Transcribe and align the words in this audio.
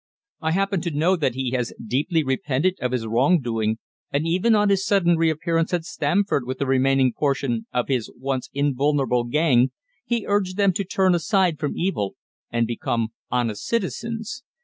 "I 0.41 0.49
happen 0.53 0.81
to 0.81 0.89
know 0.89 1.15
that 1.15 1.35
he 1.35 1.51
has 1.51 1.73
deeply 1.79 2.23
repented 2.23 2.75
of 2.81 2.91
his 2.91 3.05
wrongdoing, 3.05 3.77
and 4.11 4.25
even 4.25 4.55
on 4.55 4.69
his 4.69 4.83
sudden 4.83 5.15
reappearance 5.15 5.75
at 5.75 5.83
Stamford 5.85 6.47
with 6.47 6.57
the 6.57 6.65
remaining 6.65 7.13
portion 7.13 7.67
of 7.71 7.87
his 7.87 8.09
once 8.17 8.49
invulnerable 8.51 9.25
gang, 9.25 9.69
he 10.03 10.25
urged 10.25 10.57
them 10.57 10.73
to 10.73 10.83
turn 10.83 11.13
aside 11.13 11.59
from 11.59 11.77
evil, 11.77 12.15
and 12.49 12.65
become 12.65 13.09
honest 13.29 13.63
citizens. 13.63 14.41